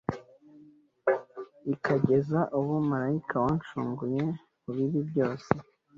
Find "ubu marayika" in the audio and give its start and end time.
2.57-3.35